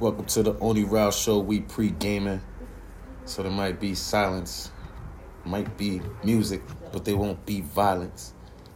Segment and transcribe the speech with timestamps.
[0.00, 1.40] Welcome to the Only Rowd Show.
[1.40, 2.40] We pre gaming,
[3.24, 4.70] so there might be silence,
[5.44, 8.32] might be music, but there won't be violence.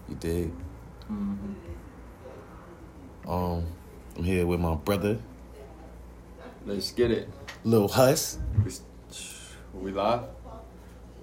[0.08, 0.53] You dig?
[1.08, 1.56] Um,
[4.16, 5.19] I'm here with my brother,
[6.66, 7.29] Let's get it.
[7.64, 8.39] Lil Huss.
[8.64, 8.73] We,
[9.80, 10.25] we live?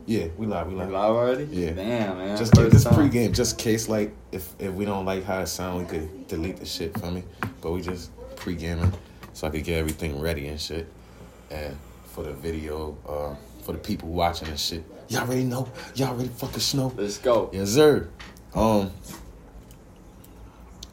[0.05, 0.89] Yeah, we live, we We live.
[0.91, 1.43] live already?
[1.51, 1.71] Yeah.
[1.71, 2.37] Damn, man.
[2.37, 2.93] Just First this time.
[2.93, 6.57] pregame, just case like if if we don't like how it sound, we could delete
[6.57, 7.23] the shit from me.
[7.61, 8.93] But we just pre-gaming
[9.39, 10.85] so I could get everything ready and shit.
[11.49, 11.77] And
[12.13, 14.83] for the video, uh, for the people watching and shit.
[15.07, 15.65] Y'all already know.
[15.95, 16.91] Y'all already fucking know.
[16.97, 17.49] Let's go.
[17.53, 18.09] Yes, sir.
[18.53, 18.91] Um.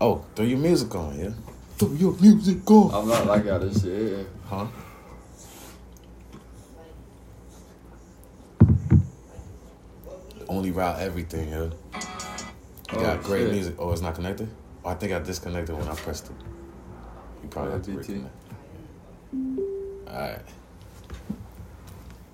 [0.01, 1.31] Oh, throw your music on, yeah.
[1.77, 2.95] Throw your music on.
[2.95, 4.13] I'm not like out of shit.
[4.13, 4.25] Yeah.
[4.45, 4.67] Huh?
[10.49, 11.65] Only Rowd everything, yeah.
[11.65, 11.71] You
[12.93, 13.53] Oh, got great shit.
[13.53, 13.75] music.
[13.81, 14.49] Oh, it's not connected?
[14.85, 16.37] Oh, I think I disconnected when I pressed it.
[17.43, 18.31] You probably have to reconnect.
[20.09, 20.43] Alright.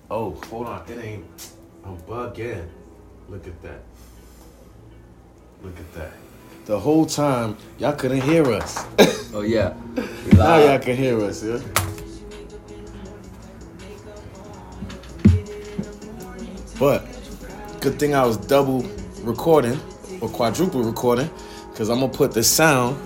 [0.09, 0.83] Oh, hold on.
[0.89, 1.25] It ain't.
[1.85, 2.67] I'm bugging.
[3.29, 3.81] Look at that.
[5.61, 6.11] Look at that.
[6.65, 8.85] The whole time, y'all couldn't hear us.
[9.33, 9.73] Oh, yeah.
[10.33, 11.59] Now y'all can hear us, yeah?
[16.79, 17.05] But
[17.81, 18.83] good thing I was double
[19.21, 19.79] recording
[20.21, 21.29] or quadruple recording
[21.69, 22.97] because I'm gonna put the sound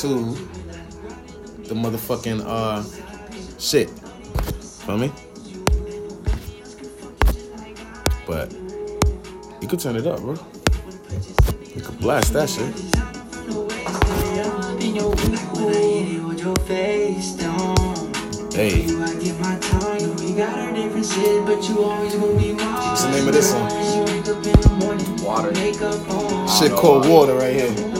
[0.00, 0.36] to
[1.72, 2.82] the motherfucking uh
[3.58, 3.88] shit.
[4.84, 5.10] Feel me?
[8.26, 8.52] But
[9.62, 10.36] you could turn it up, bro.
[11.74, 12.74] You could blast that shit.
[18.54, 18.82] Hey.
[22.82, 23.68] What's the name of this song?
[25.24, 25.54] Water.
[26.48, 27.91] Shit called water right here.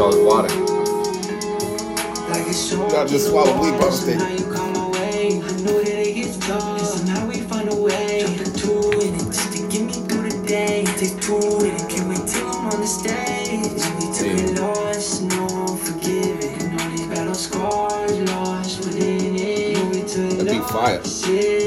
[0.00, 0.48] This is why it's water.
[2.96, 4.18] I just swallowed weed by mistake.
[20.38, 21.59] That beat fire.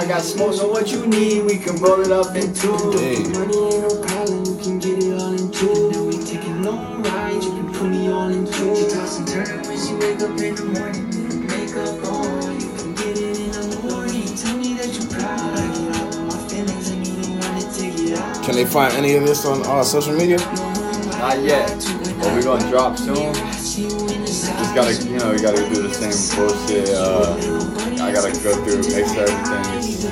[0.00, 2.72] I got smoke, so what you need, we can roll it up in two.
[2.96, 3.20] Hey.
[3.36, 5.90] Money ain't no problem, you can get it all in two.
[5.92, 8.74] Now we taking long rides, you can put me all in two.
[8.76, 11.46] She toss and turn when she wake up in the morning.
[11.46, 14.24] Makeup on, you can get it in the morning.
[14.40, 17.98] Tell me that you're proud, I get all my feelings and you don't wanna take
[18.00, 18.42] it out.
[18.42, 20.38] Can they find any of this on uh, social media?
[21.20, 21.76] Not yet,
[22.16, 23.34] but we're gonna drop soon.
[23.34, 26.88] Just gotta, you know, we gotta do the same bullshit.
[26.88, 27.79] Uh,
[28.10, 30.04] I gotta go through, make sure everything is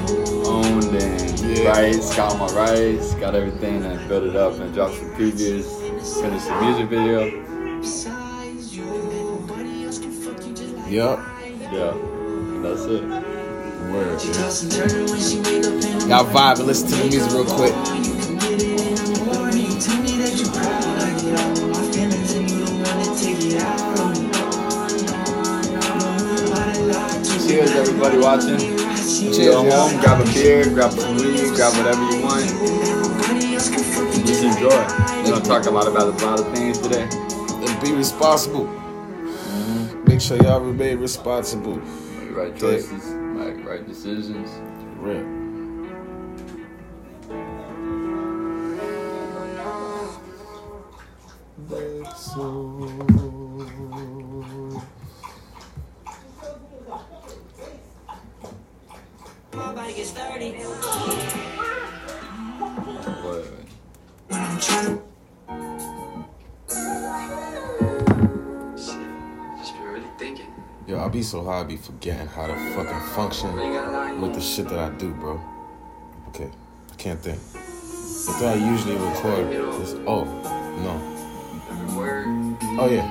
[0.47, 1.70] owned and Yeah.
[1.72, 5.64] rights, got all my rights, got everything, and build it up and drop some previews,
[6.22, 7.25] finish the music video.
[10.88, 11.19] Yep.
[11.72, 11.92] Yeah,
[12.62, 13.03] that's it.
[13.91, 14.20] Word.
[14.20, 16.94] She toss and turn when she wake up in the Y'all vibe and listen to
[16.94, 18.17] the music real quick.
[27.58, 28.56] Cheers, everybody watching.
[28.56, 29.88] Cheers, Go y'all.
[29.88, 32.46] home, grab a beer, grab a weed, grab whatever you want.
[34.24, 34.69] Just enjoy.
[34.69, 37.08] We're gonna talk a lot about a lot of things today.
[37.10, 38.66] And be responsible.
[40.06, 41.78] Make sure y'all remain responsible.
[41.78, 43.02] Make right choices,
[43.34, 44.48] right, right decisions.
[45.00, 45.24] Real.
[51.66, 52.14] My
[71.28, 74.13] so high, I be forgetting how to fucking function You gotta lie.
[74.15, 75.39] with the shit that I do, bro.
[76.28, 76.51] Okay,
[76.91, 77.39] I can't think.
[77.53, 79.53] The thing I usually record
[79.83, 80.25] is oh
[80.84, 80.95] no,
[82.80, 83.07] oh yeah,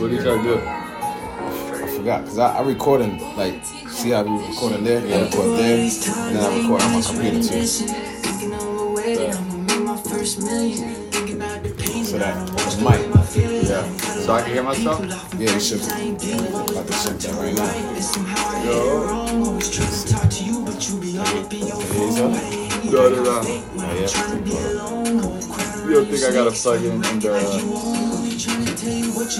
[0.00, 0.58] What did y'all do?
[0.64, 5.16] I forgot because I, I record in like see how we recording there, yeah.
[5.16, 7.66] I record there, and then I record on my computer too.
[7.66, 11.10] Thinking of a way that I'ma make my first million.
[11.10, 13.12] Thinking about the pain So that that I Mike.
[13.34, 13.96] Yeah.
[13.96, 15.00] So I can hear myself?
[15.38, 16.61] Yeah, you should.
[17.02, 17.92] About to ship that right now.
[17.94, 18.70] Listen how I Yo.
[18.70, 19.46] it wrong.
[19.46, 22.34] Always try to talk to you, but you be all up in your phone.
[22.34, 22.92] up.
[22.92, 23.44] Got it out.
[23.44, 24.06] Yeah.
[24.06, 27.18] Trying to be alone, no one cry You don't think I gotta plug in in
[27.18, 28.12] the?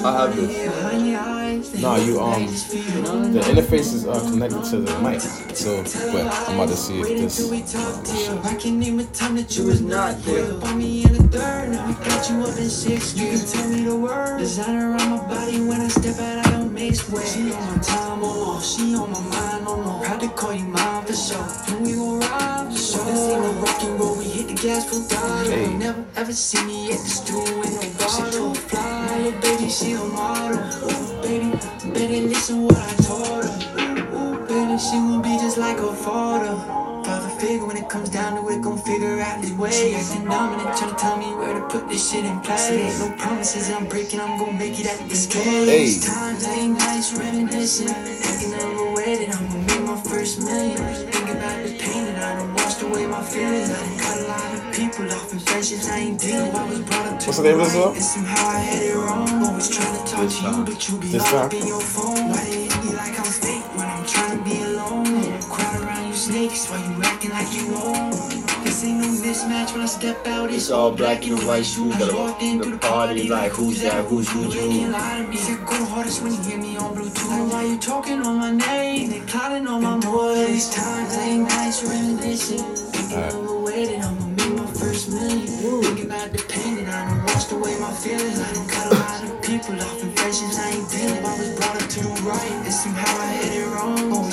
[0.05, 1.83] I have this.
[1.83, 5.21] No, you um, the interface is uh, connected to the mic.
[5.21, 5.83] So,
[6.13, 7.53] but I'm about to see if this.
[8.45, 10.53] I can name a time that you It was not there.
[10.53, 13.15] Up on me in the third, now we got you up in six.
[13.17, 14.39] You can tell me the word.
[14.39, 16.52] Designer on my body when I step out,
[16.83, 17.33] I don't mix with.
[17.33, 20.05] She on my time, oh, oh, she on my mind, oh no.
[20.05, 21.47] Proud to call you mine for sure.
[21.69, 23.05] And we gon' ride for sure.
[23.05, 25.53] This ain't no rock and roll, we hit the gas full throttle.
[25.53, 25.71] Hey.
[25.71, 28.55] You never ever see me at the stool with no bottle.
[28.55, 30.59] Fly, my little baby, she a model.
[30.59, 31.51] Ooh, baby,
[31.95, 33.51] better listen what I told her.
[33.79, 36.82] Ooh, ooh, baby, she gon' be just like her father.
[37.43, 39.73] Figure when it comes down to it, gon' figure out his way.
[39.73, 42.71] She acting dominant, tryna tell me where to put this shit in place.
[42.71, 46.07] Ain't no promises I'm breaking, I'm gon' make it at this case.
[46.07, 46.15] Hey.
[46.15, 47.89] Times ain't nice, reminiscing.
[47.89, 50.79] Thinking of a way that I'm gon' make my first million.
[51.11, 53.71] Thinking about the pain that I done washed away my feelings.
[53.71, 56.55] I done cut a lot of people off in friendships I ain't dealing.
[56.55, 57.95] I was brought up to What's the name of this song?
[57.97, 59.29] And somehow I had it wrong.
[59.43, 62.29] Always trying to talk This to you, but you be This up in your phone.
[62.31, 65.43] Why they hit me like I'm fake when I'm trying to be alone?
[65.51, 67.03] Crowd around you snakes while you
[67.53, 68.11] acting you own.
[68.65, 70.49] This ain't no mismatch when I step out.
[70.49, 71.95] It's, It's all black and white shoes.
[71.95, 74.05] I Gotta walked in the party like who's that?
[74.07, 74.71] Who's who's you who?
[74.71, 75.37] can't lie to me.
[75.37, 77.31] Said go hardest when you hear me on Bluetooth.
[77.31, 79.11] Like, why you talking on my name?
[79.11, 80.47] They plotting on my boy.
[80.47, 82.59] These times ain't nice, reminiscing.
[82.59, 83.35] Thinking Alright.
[83.35, 85.47] of a way that I'ma make my first million.
[85.47, 88.41] Thinking about the pain that I done washed away my feelings.
[88.41, 91.25] I done cut a lot of people off in friendships I ain't dealing.
[91.25, 93.62] I was brought up to the right, and somehow I hit it wrong.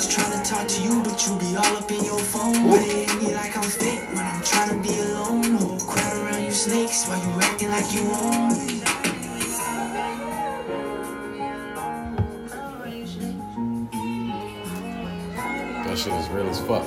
[0.00, 2.64] Always trying to talk to you, but you be all up in your phone.
[2.64, 5.42] Why they me like I'm fake when I'm trying to be alone?
[5.58, 8.48] Whole crowd around you snakes while you acting like you own.
[15.84, 16.86] That shit is real as fuck.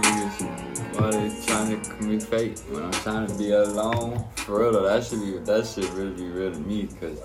[0.00, 4.24] Niggas, why they trying to me fake when I'm trying to be alone?
[4.36, 6.88] For real though, that should be that should really be real to me.
[6.98, 7.20] Cause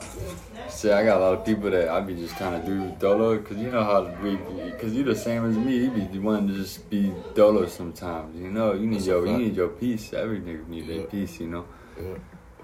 [0.72, 3.38] see, I got a lot of people that I be just trying to do dolo.
[3.40, 4.38] Cause you know how to be.
[4.80, 5.78] Cause you the same as me.
[5.78, 8.40] You be wanting to just be dolo sometimes.
[8.40, 10.14] You know, you need That's your you need your peace.
[10.14, 11.40] Every nigga need their peace.
[11.40, 11.66] You know.
[12.02, 12.16] Yeah.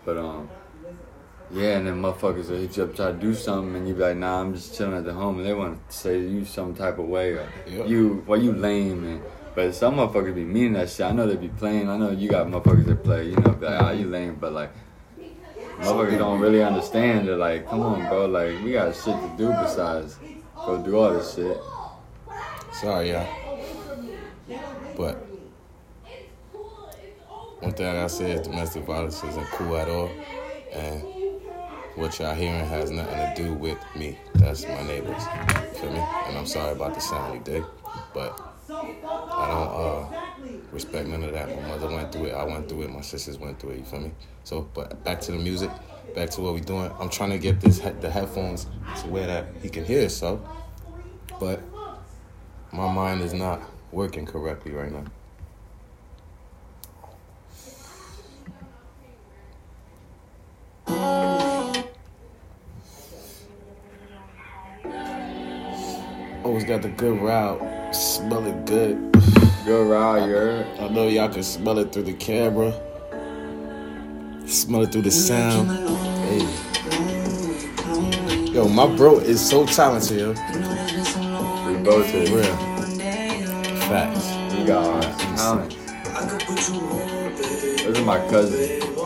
[0.05, 0.49] But um,
[1.51, 4.01] yeah, and then motherfuckers will hit you up try to do something, and you be
[4.01, 6.73] like, Nah, I'm just chilling at the home, and they want to say you some
[6.73, 7.85] type of way, or Yeah.
[7.85, 9.21] you, well, you lame, and
[9.55, 11.05] but some motherfuckers be meaning that shit.
[11.05, 11.89] I know they be playing.
[11.89, 14.53] I know you got motherfuckers that play, you know, be like, ah, you lame, but
[14.53, 14.71] like.
[15.79, 19.49] Motherfuckers don't really understand that, like, come on, bro, like, we got shit to do
[19.49, 20.17] besides
[20.55, 21.57] go do all this shit.
[22.73, 23.27] Sorry, y'all.
[24.97, 25.15] But
[27.59, 30.09] one thing I is domestic violence isn't cool at all.
[30.73, 31.01] And
[31.95, 34.17] what y'all hearing has nothing to do with me.
[34.35, 35.23] That's my neighbors.
[35.79, 35.99] Feel me?
[36.27, 37.63] And I'm sorry about the sound we did.
[38.13, 38.39] But
[38.69, 40.26] I don't uh
[40.77, 41.49] respect none of that.
[41.49, 43.83] My mother went through it, I went through it, my sisters went through it, you
[43.83, 44.11] feel me?
[44.43, 45.71] So but back to the music,
[46.13, 46.91] back to what we doing.
[46.99, 48.67] I'm trying to get this he- the headphones
[49.01, 50.39] to where that he can hear himself.
[51.39, 51.61] But
[52.71, 53.59] my mind is not
[53.91, 55.05] working correctly right now.
[66.43, 67.76] Always got the good route.
[67.91, 69.11] Smell it good.
[69.65, 70.65] Good ride, you?
[70.83, 72.73] I know y'all can smell it through the camera.
[74.45, 75.69] Smell it through the sound.
[76.27, 76.45] Hey.
[78.53, 80.29] Yo, my bro is so talented, yo.
[80.29, 82.29] We both is.
[82.29, 82.43] Real.
[83.87, 84.33] Facts.
[84.53, 85.01] You got
[85.37, 85.75] talent.
[87.37, 88.96] This is my cousin.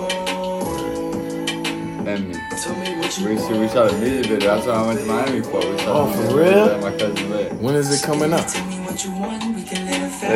[2.12, 2.36] And me.
[2.36, 2.39] We,
[3.38, 4.50] see, we shot a music video.
[4.56, 5.60] That's what I went to Miami for.
[5.60, 6.65] We shot Oh, a music for video real?
[6.68, 7.53] that My cousin lit.
[7.53, 8.46] When is it coming up?
[8.48, 8.53] They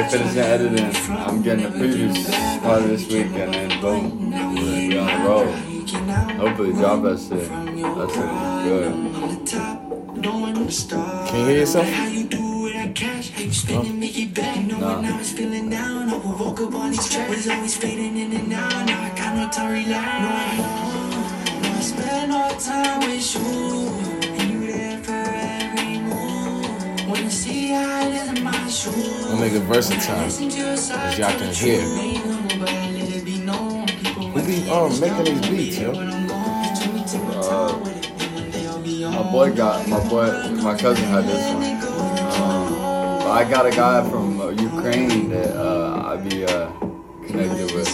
[0.09, 0.95] finishing editing.
[1.11, 5.49] I'm getting the previews part of this week, and then boom, we on the road.
[6.39, 7.49] Hopefully, drop that shit.
[7.49, 8.91] That shit is good.
[11.27, 11.87] Can you hear yourself?
[14.79, 15.01] Nah.
[15.01, 16.09] Now it's feeling down.
[16.09, 17.29] I will walk up on these tracks.
[17.29, 18.85] Was always fading in and out.
[18.85, 20.21] Now I got no time to relax.
[20.21, 20.63] No, I know.
[20.63, 20.67] No, I
[22.25, 23.89] spend all time with you.
[24.33, 27.07] And you there for every move.
[27.07, 29.25] Wanna see how it is in my shoes.
[29.29, 30.15] I'll make it versatile.
[30.15, 30.41] As
[30.91, 31.81] As y'all can hear.
[34.31, 35.91] Who be um making these beats, yo?
[37.41, 37.77] Uh,
[39.11, 40.27] My boy got my boy,
[40.63, 41.63] my cousin had this one.
[42.41, 46.69] Um, I got a guy from uh, Ukraine that uh, I be uh,
[47.27, 47.87] connected with.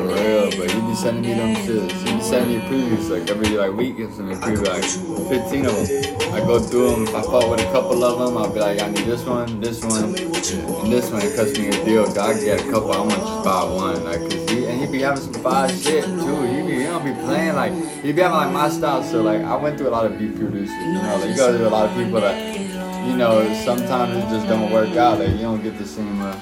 [0.00, 1.92] For real, but he be sending me them shit.
[1.92, 3.96] He be sending me previews like every like week.
[3.96, 6.34] He send me previews like 15 of them.
[6.34, 7.02] I go through them.
[7.08, 9.60] If I fuck with a couple of them, I'll be like, I need this one,
[9.60, 11.22] this one, and this one.
[11.22, 12.06] It cuts me a deal.
[12.18, 12.92] I get a couple.
[12.92, 14.04] I want to just buy one.
[14.04, 16.42] Like, cause he and he be having some fire shit too.
[16.42, 17.72] He be he don't be playing like
[18.02, 19.02] he be having like my style.
[19.02, 20.70] So like I went through a lot of beat producers.
[20.70, 22.58] You know, like you go through a lot of people that.
[23.00, 25.18] You know, sometimes it just don't work out.
[25.18, 26.20] Like you don't get the same.
[26.20, 26.38] Uh,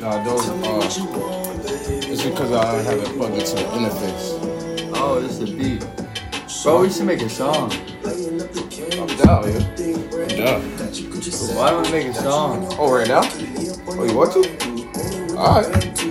[0.00, 0.54] Nah, those are.
[2.10, 4.90] It's because I haven't plugged into the interface.
[4.94, 5.84] Oh, this is a beat.
[6.62, 7.70] Bro, we should make a song.
[7.70, 9.60] I'm down, yeah.
[10.16, 10.62] I'm down.
[11.54, 12.66] Why don't we make a song?
[12.78, 13.20] Oh, right now?
[13.88, 14.69] Oh, you want to?
[15.40, 16.02] All that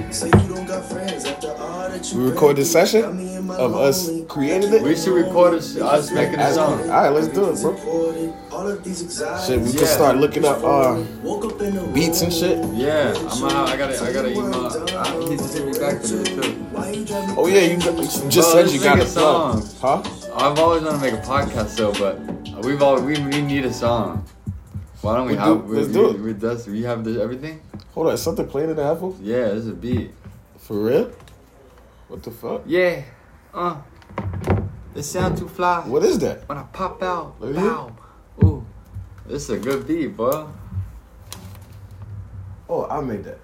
[2.11, 3.03] you We record this session
[3.51, 4.81] of us creating it.
[4.81, 6.79] We should record us, us making a song.
[6.81, 7.71] Alright, let's do it, bro.
[7.71, 8.33] recorded.
[8.51, 9.77] All of these exotic Shit, we Yeah.
[9.79, 12.57] can start looking up uh, woke up in the beats and shit.
[12.73, 13.69] Yeah, I'm out.
[13.69, 14.97] I gotta, I gotta email.
[14.97, 16.53] I need to take me back to this too.
[16.71, 19.61] Why you driving Oh yeah, you just Bro, said you got make a a song,
[19.61, 20.03] song.
[20.03, 20.33] huh?
[20.35, 22.19] I've always wanted to make a podcast though, but
[22.65, 24.25] we've all we, we need a song.
[25.01, 25.63] Why don't we, We do- have?
[25.65, 26.19] we, let's do we, it.
[26.19, 27.61] We, does, we have this, everything.
[27.99, 29.19] Hold on, is something playing in the headphones?
[29.19, 30.11] Yeah, this is a beat.
[30.57, 31.11] For real?
[32.07, 32.61] What the fuck?
[32.65, 33.01] Yeah.
[33.53, 33.75] Uh.
[34.95, 35.81] It sound too fly.
[35.81, 36.47] What is that?
[36.47, 37.93] When I pop out, at bow.
[38.41, 38.65] Ooh,
[39.27, 40.49] this is a good beat, bro.
[42.69, 43.39] Oh, I made that.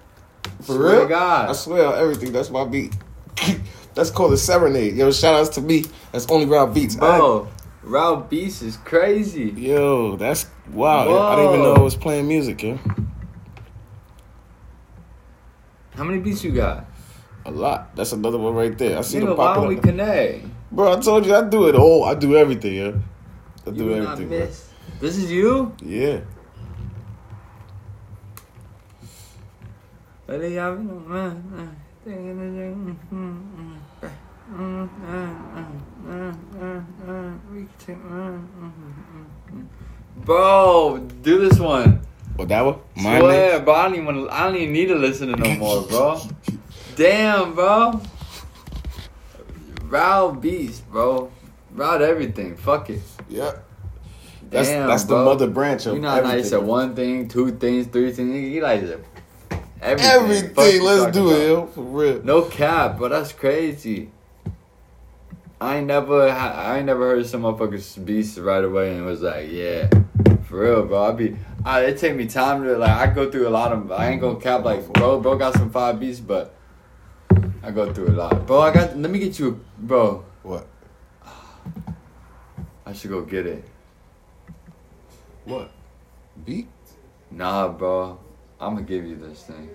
[0.62, 1.08] For Swear real?
[1.08, 1.50] God.
[1.50, 2.32] I swear on everything.
[2.32, 2.96] That's my beat.
[3.94, 4.96] That's called a serenade.
[4.96, 5.84] Yo, shout outs to me.
[6.12, 6.96] That's only round beats.
[6.96, 7.48] Bro,
[7.82, 9.50] Raw Beast is crazy.
[9.50, 11.28] Yo, that's wow.
[11.28, 12.78] I didn't even know I was playing music, yo.
[15.96, 16.84] How many beats you got?
[17.46, 17.94] A lot.
[17.96, 18.98] That's another one right there.
[18.98, 19.82] I see Nigga, them why popping don't we up.
[19.82, 20.44] connect?
[20.72, 22.04] Bro, I told you I do it all.
[22.04, 23.00] I do everything, yo.
[23.66, 24.38] I do You will not everything.
[24.38, 24.46] bro.
[25.00, 25.74] This is you?
[25.82, 26.20] Yeah.
[40.16, 42.00] Bro, do this one.
[42.36, 42.78] What that one?
[42.94, 43.20] Mine.
[43.20, 43.74] Swear, bro.
[43.74, 44.28] I don't even.
[44.28, 46.20] I don't even need to listen to no more, bro.
[46.94, 48.00] Damn, bro.
[49.84, 51.30] Rowd beast, bro.
[51.72, 52.56] Rowd everything.
[52.56, 53.00] Fuck it.
[53.28, 53.52] Yeah.
[54.50, 56.38] That's Damn, that's the mother branch of You know how everything.
[56.38, 58.54] I said one thing, two things, three things.
[58.54, 59.04] You like it.
[59.80, 60.10] Everything.
[60.10, 60.82] Everything.
[60.82, 61.66] Let's do it, yo.
[61.66, 62.22] For real.
[62.22, 64.10] No cap, but that's crazy.
[65.60, 69.50] I ain't never, I ain't never heard some motherfuckers beast right away and was like,
[69.50, 69.88] yeah,
[70.44, 71.04] for real, bro.
[71.04, 73.90] I be, I, it take me time to like, I go through a lot of.
[73.90, 76.54] I ain't gonna cap like, bro, bro got some five beats, but
[77.60, 78.60] I go through a lot, bro.
[78.60, 78.96] I got.
[78.96, 80.24] Let me get you, a, bro.
[80.44, 80.68] What?
[82.86, 83.64] I should go get it.
[85.44, 85.72] What?
[86.44, 86.68] Beat?
[87.32, 88.20] Nah, bro.
[88.60, 89.68] I'm gonna give you this thing.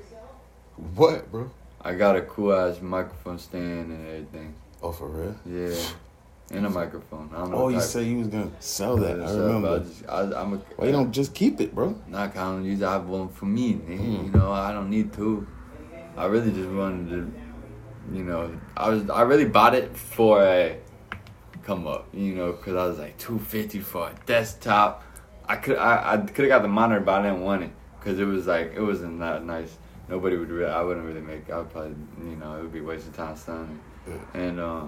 [0.95, 1.51] What, bro?
[1.81, 4.53] I got a cool ass microphone stand and everything.
[4.81, 5.35] Oh, for real?
[5.45, 5.75] Yeah,
[6.53, 7.29] and a microphone.
[7.33, 7.53] I don't.
[7.53, 9.21] Oh, you said you was gonna sell that.
[9.21, 9.75] I remember.
[9.75, 11.95] I just, I, I'm a, Why you don't just keep it, bro?
[12.07, 13.75] Not counting these, I have one for me.
[13.75, 14.25] Mm.
[14.25, 15.47] You know, I don't need two.
[16.17, 17.33] I really just wanted to,
[18.13, 20.77] you know, I was I really bought it for a
[21.63, 25.03] come up, you know, because I was like two fifty for a desktop.
[25.47, 28.19] I could I, I could have got the monitor, but I didn't want it because
[28.19, 29.77] it was like it wasn't that nice.
[30.09, 30.69] Nobody would really.
[30.69, 31.49] I wouldn't really make.
[31.49, 34.19] I would probably, you know, it would be wasting time selling it.
[34.33, 34.87] And uh,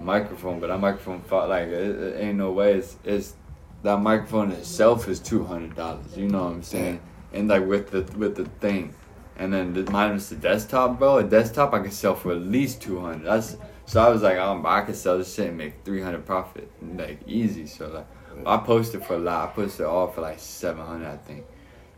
[0.00, 2.74] microphone, but that microphone, fought, like it, it ain't no way.
[2.74, 3.34] It's it's
[3.82, 6.16] that microphone itself is two hundred dollars.
[6.16, 7.00] You know what I'm saying?
[7.32, 8.94] And like with the with the thing,
[9.36, 11.18] and then the, minus the desktop, bro.
[11.18, 13.26] A desktop I could sell for at least two hundred.
[13.26, 16.26] That's so I was like, um, I could sell this shit and make three hundred
[16.26, 17.66] profit, like easy.
[17.66, 18.06] So like,
[18.46, 19.48] I posted for a lot.
[19.48, 21.44] I posted all for like seven hundred, I think.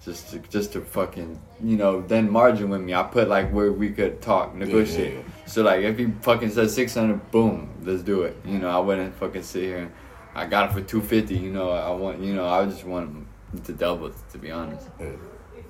[0.04, 2.92] Just to, just to fucking you know then margin with me.
[2.92, 5.12] I put like where we could talk, negotiate.
[5.14, 5.46] yeah, yeah.
[5.46, 8.36] So like if he fucking says six hundred, boom, let's do it.
[8.44, 9.78] You know I wouldn't fucking sit here.
[9.78, 9.92] and
[10.34, 11.36] I got it for two fifty.
[11.38, 13.28] You know I want you know I just want him
[13.62, 14.88] to double it, to be honest.
[14.98, 15.12] Yeah.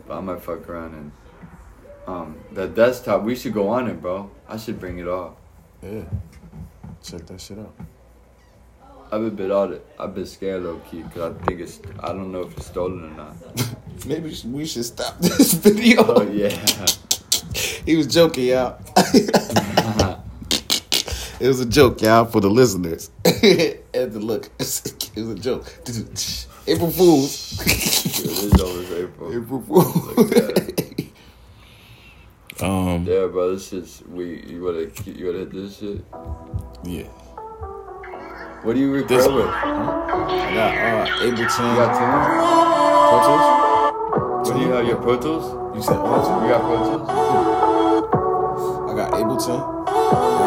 [0.07, 1.13] But I might fuck around and
[2.07, 3.25] um the desktop.
[3.25, 4.31] We should go on it, bro.
[4.49, 5.35] I should bring it off.
[5.83, 6.05] Yeah.
[7.03, 7.75] Check that shit out.
[9.13, 9.87] I've been bit on it.
[10.01, 11.81] I've been scared low key because I think it's.
[12.01, 13.37] I don't know if it's stolen or not.
[14.07, 16.03] Maybe we should- stop this video.
[16.05, 16.57] Oh yeah.
[17.85, 18.79] He was joking, y'all.
[21.41, 23.11] it was a joke, y'all, for the listeners.
[23.25, 25.67] and the look, it was a joke.
[26.67, 27.61] April Fools.
[27.61, 29.37] it is always April.
[29.37, 29.97] April Fools.
[32.63, 33.53] um, Yeah, bro.
[33.55, 34.43] This is we.
[34.47, 36.05] You wanna you wanna hit this shit?
[36.85, 37.09] yeah.
[38.63, 39.47] What do you record This- with?
[39.47, 41.65] I got uh, Ableton.
[41.67, 42.07] You got two?
[43.11, 43.47] Pro Tools?
[44.49, 44.87] What do you have?
[44.87, 45.47] Your Pro Tools?
[45.77, 47.09] You said Auto You got Pro Tools?
[48.91, 50.42] I got Ableton.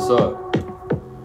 [0.00, 0.52] What's up?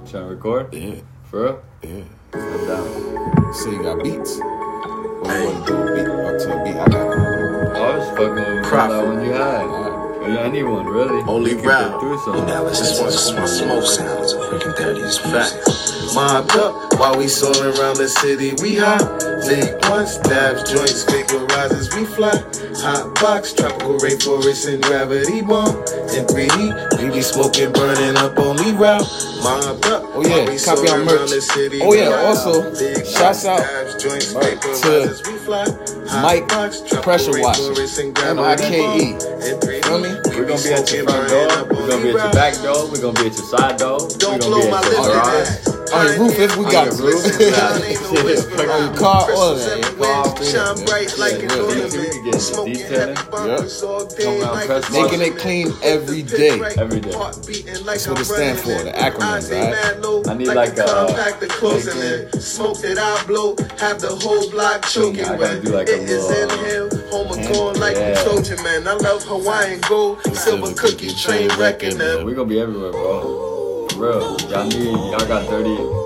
[0.05, 0.73] Trying to record?
[0.73, 0.95] Yeah,
[1.31, 1.63] For real?
[1.81, 2.03] yeah.
[2.33, 3.53] I'm down.
[3.53, 4.37] So you got beats.
[4.37, 5.95] What you want to do?
[5.95, 6.75] Beat or to a beat?
[6.75, 7.77] I got it.
[7.77, 8.89] I was fucking with Crap.
[8.89, 9.63] that one you had.
[9.63, 11.23] Or anyone, really.
[11.23, 11.89] Only you can rap.
[11.91, 12.45] get through something.
[12.47, 16.13] Now it's just one small smoke sounds of freaking daddy's facts.
[16.13, 18.55] Mobbed up while we soaring around the city.
[18.61, 18.99] We hot,
[19.47, 21.93] lit blunts, dabs, joints, vaporizers.
[21.95, 22.35] We fly,
[22.81, 25.77] hot box, tropical rainforest and gravity bomb.
[26.15, 29.05] In 3D, we be smoking, burning up only Rowd.
[29.43, 30.03] Mobbed up.
[30.15, 31.15] Oh, yeah, while we copy our soaring merch.
[31.15, 31.81] around the city.
[31.81, 35.31] Oh, yeah, We also, lit shouts out dabs, joints, to.
[35.31, 35.65] We fly,
[36.09, 37.71] hot Mike box, Pressure Washer.
[37.71, 38.13] M-I-K-E.
[38.13, 39.41] gravity bomb.
[39.41, 40.09] In 3D, Feel me?
[40.09, 41.47] we We're gonna be at your front door.
[41.69, 42.89] We're gonna be at your back door.
[42.89, 43.99] We're gonna be at your side door.
[44.01, 45.74] We're Don't gonna blow be my at your garage.
[45.95, 47.25] On your roof, if we got your roof.
[47.39, 47.51] it.
[47.55, 48.73] Yeah.
[48.73, 49.79] On your car, all of that.
[49.79, 51.93] Your car, Shine bright like an Yeah, ornament.
[51.93, 55.37] we can get Smoking happy bumpers all day Come around, like press a Making it
[55.37, 56.59] clean every day.
[56.77, 57.11] Every day.
[57.13, 58.95] Heart beating like That's what I'm it stand for, the it.
[58.95, 59.73] acronyms, I say alright?
[59.95, 62.41] mad low, I need like the a, uh, compact, the closing like in.
[62.41, 65.63] Smoke that I blow, have the whole block choking wet.
[65.63, 68.13] do like a It is little, in him, home of hand- corn like yeah.
[68.13, 68.87] the Trojan man.
[68.87, 72.25] I love Hawaiian gold, silver cookie train wrecking them.
[72.25, 73.54] We're gonna be everywhere, bro.
[73.95, 74.37] For real.
[74.49, 76.05] Y'all need, y'all got 30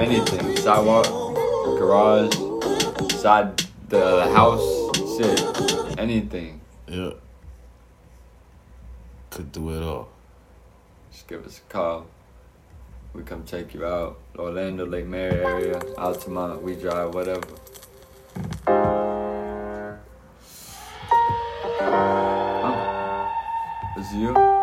[0.00, 0.56] anything.
[0.56, 1.04] Sidewalk,
[1.78, 2.32] garage,
[3.20, 4.64] side, the, house,
[5.18, 5.98] shit.
[5.98, 6.62] Anything.
[6.86, 7.10] Yeah.
[9.28, 10.08] Could do it all.
[11.12, 12.06] Just give us a call.
[13.12, 14.18] We come check you out.
[14.38, 17.46] Orlando, Lake Mary area, Altamonte, we drive, whatever.
[22.64, 23.30] Huh?
[23.98, 24.57] Is you?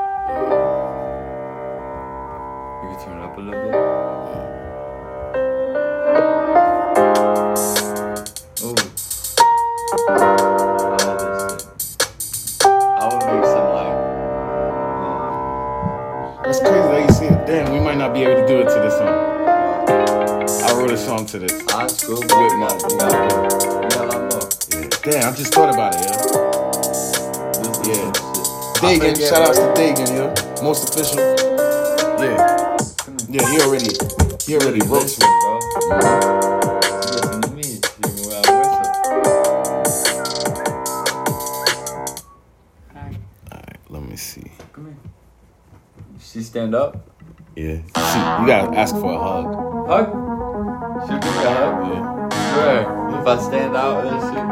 [2.95, 3.75] Can turn up a little bit.
[10.07, 10.17] I
[11.03, 12.57] love this.
[12.63, 13.95] I would make some like.
[15.03, 17.45] um, That's crazy that you see it.
[17.45, 19.09] Damn, we might not be able to do it to this song.
[20.63, 21.51] I wrote a song to this.
[21.69, 23.01] High school, lot more.
[24.71, 24.89] Yeah.
[25.03, 26.15] Damn, I just thought about it, yeah.
[27.91, 28.11] Yeah.
[28.79, 29.73] Dagan, shout outs to.
[29.75, 30.63] Dagan, yo.
[30.63, 31.19] Most official.
[32.23, 32.54] Yeah.
[33.35, 33.91] Yeah, he already
[34.47, 35.39] he already wrote Listen, some.
[35.41, 35.59] bro.
[36.79, 37.81] Listen to me.
[37.99, 38.47] You were out
[43.51, 44.49] Alright, let me see.
[44.71, 44.95] Come here.
[46.21, 47.09] She stand up.
[47.57, 47.75] Yeah.
[47.75, 49.47] See, you gotta ask for a hug.
[49.89, 50.07] Hug.
[51.03, 51.75] She give me a hug.
[51.91, 52.03] Yeah.
[52.53, 53.19] Swear.
[53.19, 54.44] If I stand out and shit.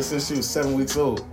[0.00, 1.24] Her since she was seven weeks old.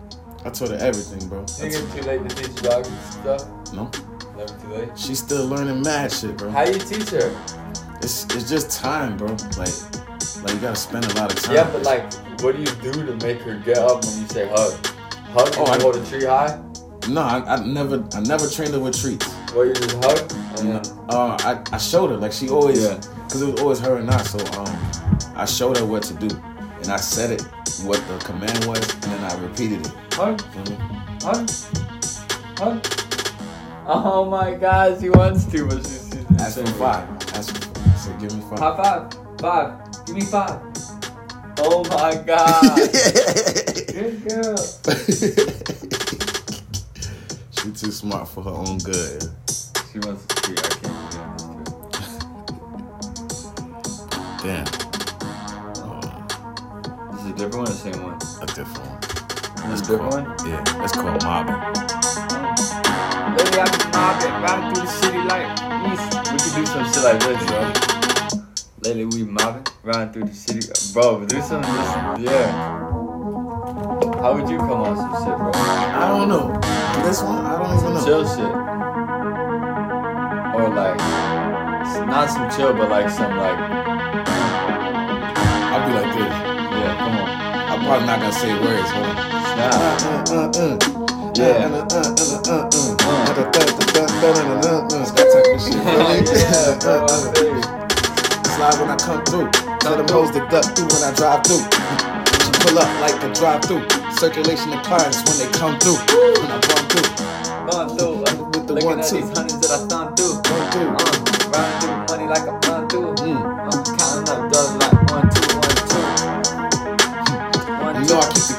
[0.46, 1.46] I told her everything, bro.
[1.46, 3.74] Think it's too late to teach dogs and stuff?
[3.74, 3.90] No,
[4.38, 4.90] Never too late.
[4.98, 6.50] she's still learning mad shit, bro.
[6.50, 7.32] How you teach her?
[8.02, 9.28] It's it's just time, bro.
[9.58, 9.74] Like
[10.44, 11.56] like you gotta spend a lot of time.
[11.56, 14.48] Yeah, but like, what do you do to make her get up when you say
[14.48, 14.74] hug?
[15.34, 15.50] Hug?
[15.58, 16.62] Oh, Oh, I- hold a tree high?
[17.10, 19.28] no, I, I never I never trained her with treats.
[19.54, 20.32] Well, you just hug?
[20.60, 23.00] And then, Uh, I, I showed her like she always, Yeah.
[23.30, 24.22] cause it was always her and I.
[24.24, 24.78] So um,
[25.36, 26.28] I showed her what to do,
[26.82, 27.46] and I said it
[27.84, 29.88] what the command was, and then I repeated it.
[29.88, 30.78] me?
[31.22, 31.50] Hug?
[32.58, 32.86] Hug?
[33.86, 36.10] Oh my god, she wants to, but she's.
[36.12, 37.10] she's Ask for five.
[37.36, 38.00] Ask for five.
[38.00, 38.60] So give me five.
[38.60, 39.14] High five.
[39.40, 40.06] Five.
[40.06, 40.60] Give me five.
[41.60, 42.76] Oh my god.
[43.88, 44.58] Good girl.
[47.52, 49.24] she too smart for her own good.
[49.92, 50.60] She wants to treat.
[50.60, 52.18] I can't be on this
[54.44, 54.77] Damn.
[57.38, 57.50] Too.
[57.50, 58.16] This is different one or the same one?
[58.42, 59.00] A different one.
[59.70, 60.26] That's a different one?
[60.48, 61.60] Yeah, that's called mobbing.
[63.38, 65.48] Lately I've been mobbing, riding through the city like
[65.84, 65.92] we,
[66.34, 67.60] we could do some shit like this, bro.
[68.84, 70.62] Lately we mobbing, riding through the city,
[70.94, 71.26] bro.
[71.26, 72.52] Do some, just, yeah.
[74.22, 75.52] How would you come on some shit, bro?
[75.54, 76.60] I don't know.
[77.04, 78.04] This one, I don't even know.
[78.06, 78.54] Chill shit,
[80.56, 80.98] or like
[82.08, 83.77] not some chill, but like some like
[87.88, 88.90] probably not gonna say words.
[88.92, 89.18] Hold.
[98.46, 99.50] It's live when I come through.
[99.80, 101.64] Tell them hoes to duck through when I drive through
[102.68, 103.88] pull up like the drive through.
[104.18, 105.96] Circulation declines when they come through.
[105.96, 107.10] When I run through.
[107.70, 108.18] Run through.
[108.52, 109.22] With the one, two.
[109.22, 111.17] These hundreds that I through.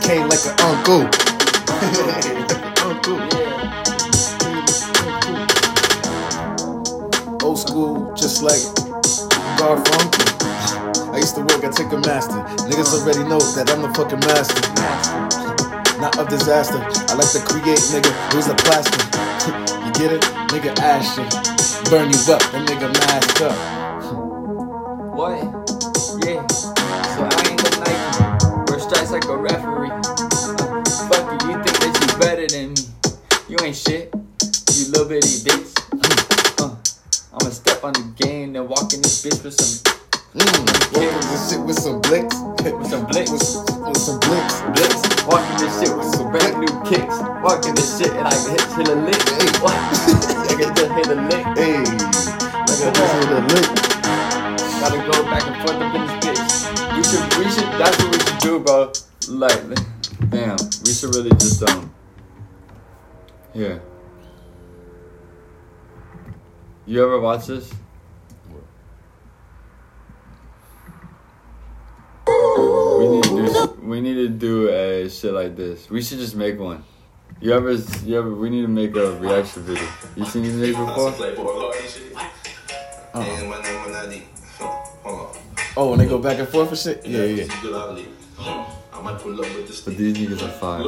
[0.08, 1.02] Know I keep the cane like an uncle.
[2.84, 3.20] uncle.
[7.46, 8.62] Old school, just like
[9.58, 11.12] Garfunkel.
[11.12, 12.44] I used to work at Ticketmaster.
[12.68, 14.60] Niggas already know that I'm the fucking master.
[16.00, 16.78] Not of disaster.
[16.78, 18.12] I like to create, nigga.
[18.32, 18.98] Who's the plaster?
[19.84, 20.22] you get it?
[20.48, 21.90] Nigga shit.
[21.90, 23.56] Burn you up, that nigga masked up.
[25.14, 25.67] What?
[39.38, 39.88] Walk in this bitch with some
[40.34, 42.36] Mm, walking this shit with some blicks.
[42.62, 43.30] With some blicks.
[43.30, 44.60] With, with some blicks.
[44.76, 45.26] blicks.
[45.26, 47.16] Walking this shit with some brand new kicks.
[47.42, 49.22] Walking this shit and I can hit, hit a lick.
[49.28, 49.48] Hey.
[49.58, 49.74] What?
[49.74, 51.44] I can just hit a lick.
[51.56, 53.68] Hey, like I just hit a lick.
[54.80, 56.96] Gotta go back and forth up in this bitch.
[56.96, 58.92] We should, we should, that's what we should do, bro.
[59.28, 59.60] Like,
[60.30, 61.92] damn, we should really just, um,
[63.52, 63.82] here.
[66.86, 67.72] You ever watch this?
[72.98, 73.66] We need to oh.
[73.66, 75.88] do, we need to do a shit like this.
[75.88, 76.82] We should just make one.
[77.40, 79.88] You ever, you ever, we need to make a reaction video.
[80.16, 81.10] You seen these niggas before?
[83.14, 83.46] Uh-huh.
[85.76, 87.06] Oh, when they go back and forth and shit?
[87.06, 87.46] Yeah, yeah.
[89.84, 90.82] But these niggas are fine.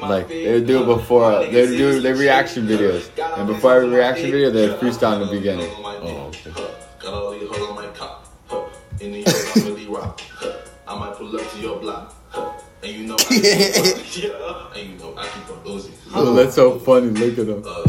[0.00, 4.32] Like they would do it before they do their reaction videos, and before every reaction
[4.32, 5.70] video they freestyle in the beginning.
[5.72, 6.50] Oh, okay.
[10.88, 10.94] I really rock.
[10.94, 10.94] Huh.
[10.94, 12.14] I might pull up to your block.
[12.82, 13.24] And you know I
[14.04, 14.80] keep yeah.
[14.80, 15.90] And you know I keep on Uzi.
[16.14, 17.08] Oh, that's so funny.
[17.08, 17.62] Look at them.
[17.66, 17.84] Uh,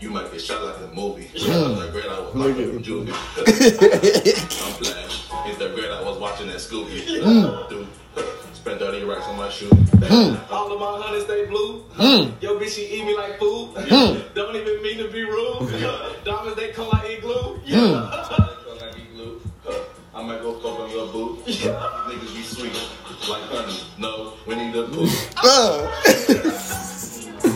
[0.00, 1.28] you might get shot like a movie.
[1.34, 3.12] Like great, I was Look watching at from Juvie.
[4.66, 5.48] I'm playing.
[5.48, 7.00] It's the great I was watching that Scooby.
[7.00, 7.68] Mm.
[7.68, 7.88] Dude,
[8.52, 9.68] spent 30 racks on my shoe.
[9.68, 10.50] Mm.
[10.50, 11.84] All of my hunters stay blue.
[11.96, 12.42] Mm.
[12.42, 13.74] Yo, bitch, she eat me like food.
[14.34, 15.70] Don't even mean to be rude.
[16.24, 17.58] Diamonds, they call I igloo.
[17.64, 18.47] Yeah.
[20.18, 20.34] Call I igloo.
[20.34, 21.44] I might go fuck on your boot.
[21.46, 22.72] Niggas be sweet.
[23.28, 23.80] Like honey.
[23.98, 25.10] No, we need a poop.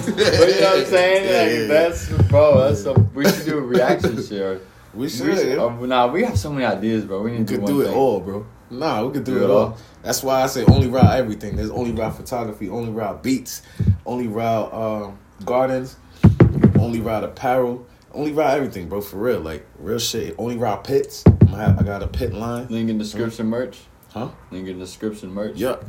[0.05, 1.25] But you know what I'm saying?
[1.25, 1.67] Yeah, Like yeah, yeah.
[1.67, 2.59] that's bro.
[2.69, 2.93] That's so.
[3.15, 4.63] We should do a reaction shit.
[4.95, 5.39] We We should.
[5.39, 7.23] should, uh, nah, we have so many ideas, bro.
[7.23, 7.95] We need We to do one do it thing.
[7.95, 8.47] all, bro.
[8.71, 9.57] Nah, we could do, Do it it all.
[9.59, 9.77] all.
[10.03, 11.57] That's why I say only Rowd everything.
[11.57, 13.63] There's only Rowd photography, only Rowd beats,
[14.05, 15.97] only Rowd um, gardens,
[16.79, 19.01] only Rowd apparel, only Rowd everything, bro.
[19.01, 20.35] For real, like real shit.
[20.37, 21.25] Only Rowd pits.
[21.53, 22.67] Have- I got a pit line.
[22.69, 23.79] Link in description merch.
[24.13, 24.29] Huh?
[24.51, 25.57] Link in description merch.
[25.57, 25.85] Yup.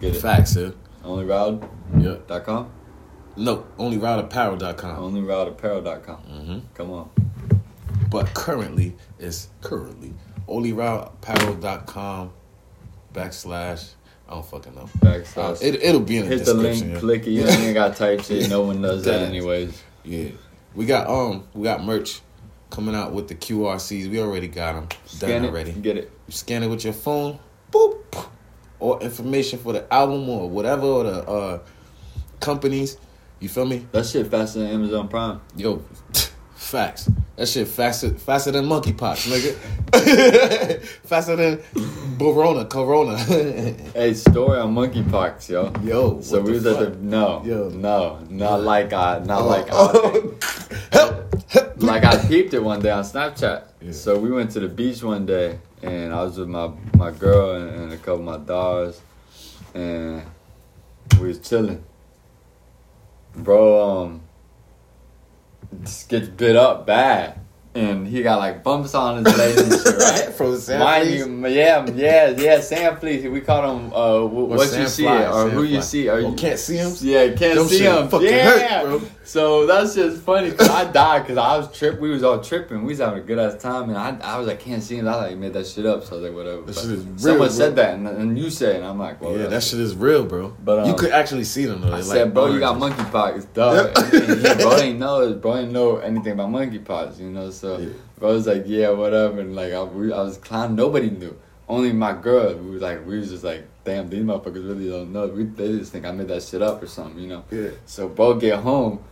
[0.00, 0.20] Get it.
[0.20, 0.70] Facts, yeah.
[1.04, 2.02] Onlyroute.com.
[2.02, 2.70] Yup.
[3.36, 5.12] No, only routeapparel.com.
[5.14, 6.16] Onlyrouteapparel.com.
[6.16, 6.58] Mm-hmm.
[6.74, 7.10] Come on.
[8.10, 10.12] But currently, it's currently
[10.48, 12.32] onlyrouteapparel.com
[13.14, 13.90] backslash.
[14.28, 14.88] I don't fucking know.
[14.98, 15.62] Backslash.
[15.62, 16.62] It, it'll be in the description.
[16.64, 16.98] Hit the link, yeah.
[17.00, 17.30] click it.
[17.30, 18.48] You ain't got type shit.
[18.50, 19.82] No one does that That- anyways.
[20.04, 20.30] Yeah,
[20.74, 22.20] we got um, we got merch
[22.72, 24.10] coming out with the QRCs.
[24.10, 25.48] We already got them Scan done it.
[25.48, 25.72] already.
[25.72, 26.10] Get it.
[26.26, 27.38] You scan it with your phone,
[27.70, 28.26] boop,
[28.80, 31.58] or information for the album or whatever or the uh
[32.40, 32.96] companies.
[33.40, 33.86] You feel me?
[33.92, 35.40] That shit faster than Amazon Prime.
[35.54, 35.82] Yo,
[36.54, 37.10] facts.
[37.36, 40.82] That shit faster faster than monkeypox, nigga.
[41.04, 41.60] faster than
[42.18, 43.16] Corona, Corona.
[43.94, 45.72] Hey, story on monkeypox, yo.
[45.82, 47.68] Yo, So we was at the no, Yo.
[47.68, 51.11] no, not like I, not Oh, like I, oh.
[51.82, 53.64] Like I peeped it one day on Snapchat.
[53.80, 53.92] Yeah.
[53.92, 57.56] So we went to the beach one day, and I was with my my girl
[57.56, 59.00] and, and a couple of my dogs,
[59.74, 60.22] and
[61.20, 61.82] we was chilling.
[63.34, 64.20] Bro, um,
[65.82, 67.38] just gets bit up bad.
[67.74, 70.32] and he got like bumps on his legs and shit, right?
[70.36, 71.26] From fleas?
[71.26, 73.24] you, yeah, yeah, yeah, sand fleas.
[73.26, 76.08] We call him uh, wh- what you see Fly, or who you see.
[76.10, 76.92] Or Oh, you can't see him?
[77.00, 78.08] Yeah, can't Them see him.
[78.10, 78.58] fucking yeah.
[78.82, 79.08] hurt, bro.
[79.24, 82.00] So that's just funny because I died because I was trip.
[82.00, 82.82] We was all tripping.
[82.82, 85.06] We was having a good ass time, and I, I was like, can't see him.
[85.06, 86.02] I like made that shit up.
[86.04, 86.62] So I was like, whatever.
[86.62, 87.48] That But shit is real, someone bro.
[87.48, 90.24] said that, and, and you said, and I'm like, well, Yeah, that shit is real,
[90.24, 90.56] bro.
[90.64, 91.92] But, you um, could actually see them though.
[91.92, 93.92] I They said, bro, you got monkeypox, dog.
[93.96, 94.20] Yeah.
[94.20, 97.50] And he- bro ain't know, bro ain't know anything about monkeypox, you know.
[97.50, 97.88] So, Yeah.
[98.18, 99.40] bro was like, yeah, whatever.
[99.40, 100.74] And like, I, we, I was clowning.
[100.76, 101.38] Nobody knew.
[101.68, 102.54] Only my girl.
[102.54, 105.28] We was like, we was just like, damn, these motherfuckers really don't know.
[105.28, 107.44] We they just think I made that shit up or something, you know.
[107.52, 107.70] Yeah.
[107.86, 109.02] So, bro, get home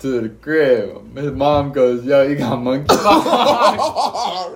[0.00, 1.16] to the crib.
[1.16, 2.96] His mom goes, yo, you got monkeypox.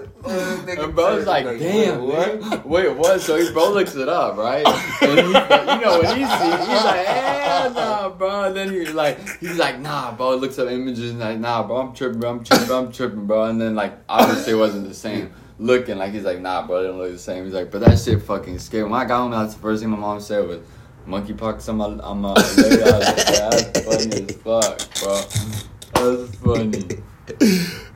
[0.26, 2.66] And bro's like, damn, what?
[2.66, 3.20] Wait, what?
[3.20, 4.66] So he bro looks it up, right?
[5.02, 8.44] And he, you know when he see, he's like, hell nah, bro.
[8.44, 10.36] And then he's like, he's like, nah, bro.
[10.36, 13.44] Looks up images and like, nah, bro, I'm tripping, bro, I'm tripping, I'm tripping, bro.
[13.44, 15.30] And then like, obviously it wasn't the same.
[15.58, 17.44] Looking like he's like, nah, bro, it don't look the same.
[17.44, 18.84] He's like, but that shit fucking scary.
[18.84, 20.60] When I got home, that's the first thing my mom said was.
[21.06, 22.38] Monkeypox on my on my leg.
[22.38, 26.14] I was like, that's funny as fuck, bro.
[26.16, 27.02] That's funny.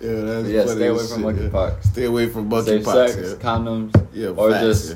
[0.01, 1.49] Yeah, that's yeah, funny stay away from shit, yeah.
[1.51, 1.85] monkeypox.
[1.85, 3.09] Stay away from monkeypox.
[3.09, 3.35] sex, Yeah.
[3.51, 4.91] condoms, Yeah, or facts, just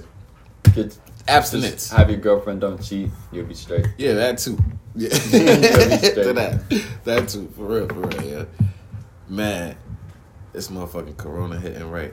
[0.67, 0.73] yeah.
[0.75, 0.99] get
[1.29, 1.73] abstinence.
[1.73, 3.11] just have your girlfriend don't cheat.
[3.33, 3.87] You'll be straight.
[3.99, 4.59] Yeah, that too.
[4.95, 7.51] Yeah, to that, that too.
[7.57, 8.23] For real, for real.
[8.23, 8.45] Yeah,
[9.29, 9.77] man,
[10.53, 12.13] this motherfucking Corona hitting right.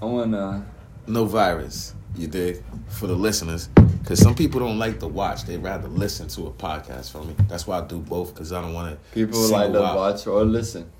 [0.00, 0.66] I wanna.
[1.06, 1.94] No virus.
[2.16, 2.62] You dig?
[2.88, 3.68] For the listeners,
[4.04, 7.34] because some people don't like to watch; they rather listen to a podcast from me.
[7.48, 9.14] That's why I do both, because I don't want to.
[9.14, 10.90] People like to watch or listen.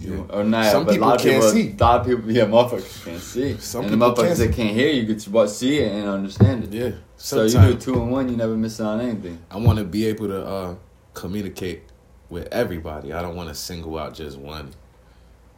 [0.00, 0.24] Yeah.
[0.28, 0.66] Or not.
[0.66, 1.70] Some people a lot of can't people, see.
[1.70, 3.56] A lot of people, yeah, motherfuckers can't see.
[3.58, 6.08] Some and the people motherfuckers can't that can't hear, you could watch, see it and
[6.08, 6.72] understand it.
[6.72, 6.90] Yeah.
[7.16, 9.38] So you do two and one, you never miss out on anything.
[9.48, 10.74] I want to be able to uh,
[11.14, 11.82] communicate
[12.28, 13.12] with everybody.
[13.12, 14.72] I don't want to single out just one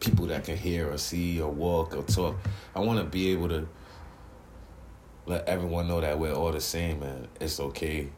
[0.00, 2.36] people that can hear or see or walk or talk.
[2.74, 3.66] I want to be able to
[5.26, 8.08] let everyone know that we're all the same and it's okay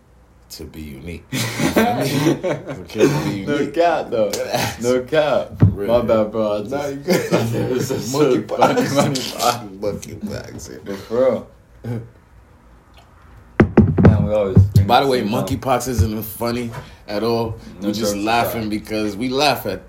[0.51, 1.25] to be unique.
[1.33, 2.11] You feel me?
[2.41, 3.75] it's okay to be No unique.
[3.75, 4.31] cap though.
[4.81, 5.51] No cap.
[5.73, 5.89] Real.
[5.89, 6.65] My bad, bro.
[6.65, 7.31] Just, you good.
[7.79, 9.81] Just so Monkey funny, monkeypox.
[9.81, 10.15] Monkey.
[10.85, 11.49] But for real.
[14.03, 16.71] Man, we always By the way, monkeypox isn't funny
[17.09, 17.59] at all.
[17.81, 19.83] No We're just laughing because we laugh at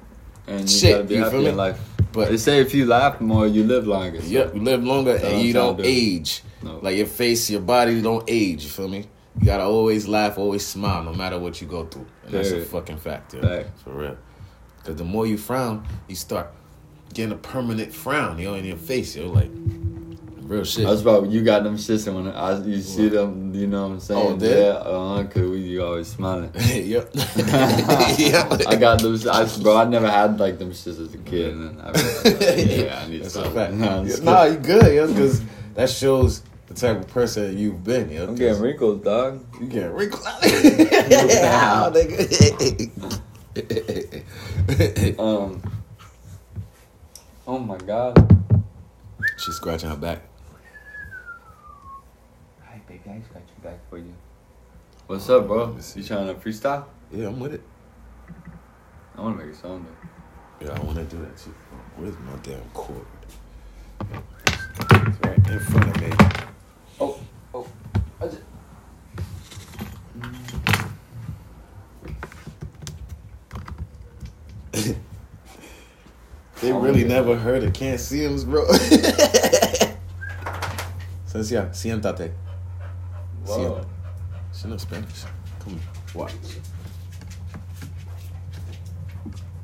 [0.48, 1.52] And shit, you feel me?
[1.52, 1.80] life.
[2.18, 4.22] But- they say if you laugh more, you live longer.
[4.22, 5.84] so- Yep, you live longer and you don't do.
[5.86, 6.44] age.
[6.64, 6.80] No.
[6.82, 8.64] Like your face, your body don't age.
[8.64, 9.06] You feel me?
[9.40, 12.08] You gotta always laugh, always smile, no matter what you go through.
[12.26, 13.34] And that's a fucking fact.
[13.34, 13.70] Fact.
[13.84, 14.18] For real.
[14.80, 16.48] Because the more you frown, you start
[17.14, 19.28] getting a permanent frown, yo, in your face, yo.
[19.30, 19.52] Like,
[20.48, 20.86] real shit.
[20.86, 23.94] That's why you got them shits and when I, you see them, you know what
[23.94, 24.28] I'm saying?
[24.28, 24.58] Oh, did?
[24.58, 26.52] Yeah, uh, cause we, you always smiling.
[26.56, 27.10] yep.
[27.14, 27.14] yep.
[28.68, 29.78] I got those, I, bro.
[29.78, 31.96] I never had like them shits as a kid, and I like,
[32.68, 33.54] yeah, I need That's to stop.
[33.74, 35.44] Nah, nah, you good, yo, because
[35.76, 38.28] that shows the type of person you've been, yo.
[38.28, 39.46] I'm getting wrinkles, dog.
[39.60, 40.26] You getting wrinkles.
[40.44, 41.90] Yeah.
[41.94, 43.38] nigga.
[45.20, 45.62] Um.
[47.48, 48.38] Oh my god.
[49.38, 50.22] She's scratching her back.
[53.08, 53.14] Hi.
[53.14, 54.14] I just got your back for you.
[55.08, 55.66] What's up, bro?
[55.66, 56.02] Let me see.
[56.02, 56.86] You trying to freestyle?
[57.12, 57.62] Yeah, I'm with it.
[59.18, 59.86] I want to make a song
[60.60, 60.66] though.
[60.66, 61.54] Yeah, I want to do that too.
[61.96, 63.06] Where's my damn cord?
[64.02, 66.10] It's right in front of me.
[67.00, 67.20] Oh,
[67.54, 67.68] oh.
[68.22, 68.42] I just...
[76.62, 77.08] They Oh, really yeah.
[77.08, 78.66] never heard of Can't See Him, bro.
[81.28, 82.32] Sencia, siéntate.
[83.48, 83.82] Whoa.
[84.54, 85.24] She knows Spanish.
[85.60, 85.80] Come on,
[86.14, 86.34] watch.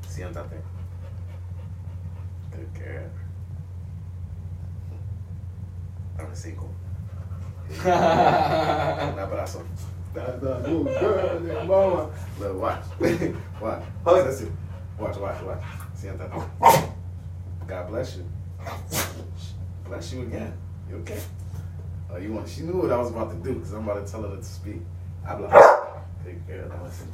[0.08, 0.62] Siéntate.
[2.50, 3.10] Good girl.
[6.18, 6.68] Ahora cinco.
[7.84, 9.62] Un abrazo.
[10.14, 12.10] That's the good girl, mama.
[12.38, 12.84] Look, watch.
[13.60, 13.82] watch.
[14.06, 14.56] Listen.
[14.98, 15.62] Watch, watch, watch.
[15.94, 16.90] Siéntate.
[17.66, 18.24] God bless you.
[19.84, 20.56] Bless you again.
[20.88, 21.20] You okay?
[22.14, 22.48] Oh, you want?
[22.48, 24.44] She knew what I was about to do because I'm about to tell her to
[24.44, 24.80] speak.
[25.26, 26.04] Habla.
[26.24, 26.68] Good girl.
[26.68, 27.12] Now listen.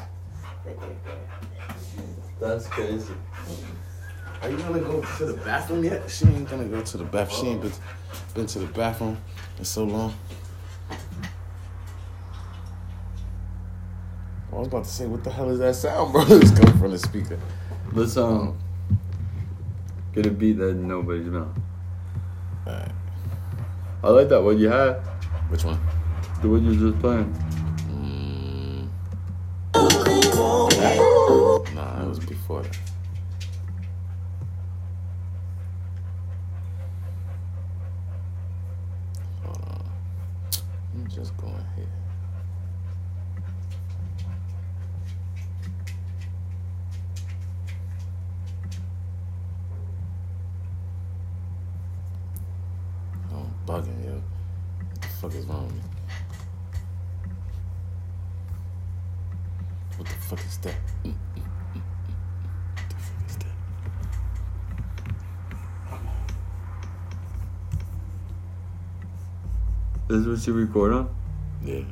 [2.39, 3.15] That's crazy.
[4.43, 6.11] Are you gonna go to the bathroom yet?
[6.11, 7.41] She ain't gonna go to the bathroom.
[7.41, 7.73] She ain't been,
[8.35, 9.17] been to the bathroom
[9.59, 10.15] in so long.
[14.53, 16.25] I was about to say, what the hell is that sound, bro?
[16.29, 17.39] It's coming from the speaker.
[17.93, 18.59] Let's um
[20.13, 21.63] get a beat that nobody's been on.
[22.67, 22.93] Alright,
[24.03, 24.95] I like that one you had.
[25.51, 25.79] Which one?
[26.41, 27.31] The one you were just playing.
[27.91, 28.89] Mm.
[31.75, 32.79] Nah, that was before that.
[39.45, 39.93] Hold on.
[40.95, 42.10] I'm just going here.
[70.31, 71.15] What you record on?
[71.65, 71.83] Yeah.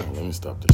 [0.00, 0.70] Oh, let me stop this.